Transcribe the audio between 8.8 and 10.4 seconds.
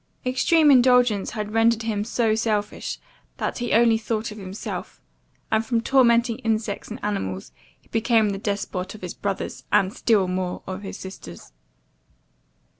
of his brothers, and still